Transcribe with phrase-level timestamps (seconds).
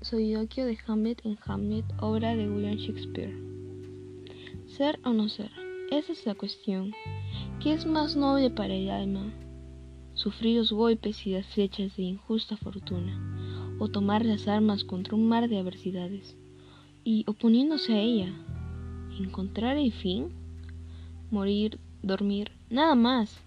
[0.00, 3.34] soliloquio de Hamlet en Hamlet, obra de William Shakespeare.
[4.66, 5.50] Ser o no ser,
[5.90, 6.92] esa es la cuestión.
[7.60, 9.32] ¿Qué es más noble para el alma?
[10.14, 15.28] Sufrir los golpes y las flechas de injusta fortuna, o tomar las armas contra un
[15.28, 16.36] mar de adversidades,
[17.04, 18.32] y oponiéndose a ella,
[19.18, 20.28] encontrar el fin,
[21.30, 23.40] morir, dormir, nada más,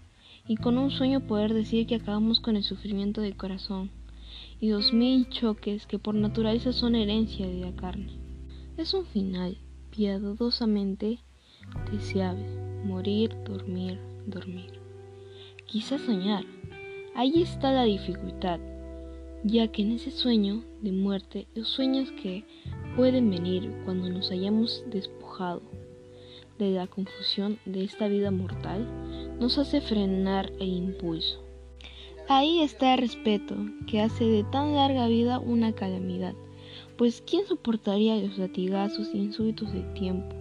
[0.46, 3.90] y con un sueño poder decir que acabamos con el sufrimiento del corazón
[4.62, 8.12] y dos mil choques que por naturaleza son herencia de la carne.
[8.76, 9.58] Es un final
[9.90, 11.18] piadosamente
[11.90, 12.46] deseable,
[12.84, 14.78] morir, dormir, dormir.
[15.66, 16.44] Quizás soñar.
[17.16, 18.60] Ahí está la dificultad,
[19.42, 22.44] ya que en ese sueño de muerte, los sueños que
[22.94, 25.62] pueden venir cuando nos hayamos despojado
[26.60, 28.86] de la confusión de esta vida mortal,
[29.40, 31.51] nos hace frenar el impulso.
[32.34, 33.54] Ahí está el respeto,
[33.86, 36.32] que hace de tan larga vida una calamidad,
[36.96, 40.34] pues ¿quién soportaría los latigazos insultos del tiempo,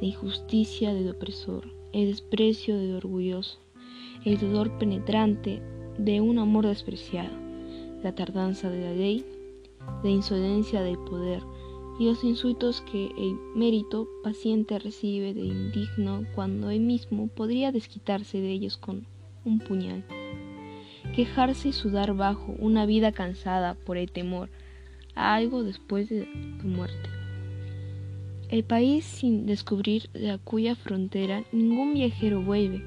[0.00, 3.58] la injusticia del opresor, el desprecio del orgulloso,
[4.24, 5.60] el dolor penetrante
[5.98, 7.36] de un amor despreciado,
[8.02, 9.22] la tardanza de la ley,
[10.02, 11.42] la insolencia del poder
[12.00, 18.40] y los insultos que el mérito paciente recibe de indigno cuando él mismo podría desquitarse
[18.40, 19.06] de ellos con
[19.44, 20.02] un puñal
[21.16, 24.50] quejarse y sudar bajo una vida cansada por el temor
[25.14, 26.28] a algo después de
[26.60, 27.08] tu muerte.
[28.50, 32.84] El país sin descubrir de cuya frontera ningún viajero vuelve,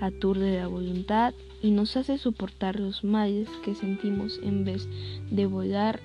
[0.00, 4.88] aturde la voluntad y nos hace soportar los males que sentimos en vez
[5.32, 5.98] de volar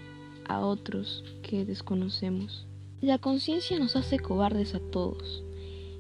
[0.50, 2.66] a otros que desconocemos.
[3.02, 5.44] La conciencia nos hace cobardes a todos,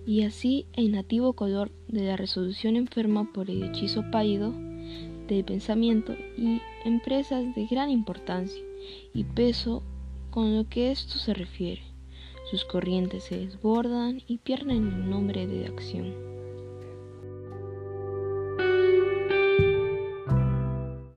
[0.07, 4.55] y así el nativo color de la resolución enferma por el hechizo pálido
[5.35, 8.61] de pensamiento y empresas de gran importancia
[9.13, 9.83] y peso
[10.31, 11.81] con lo que esto se refiere.
[12.49, 16.36] Sus corrientes se desbordan y pierden el nombre de acción.